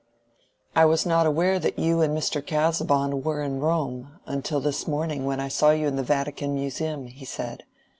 [0.75, 2.43] "I was not aware that you and Mr.
[2.43, 7.05] Casaubon were in Rome, until this morning, when I saw you in the Vatican Museum,"
[7.05, 7.65] he said.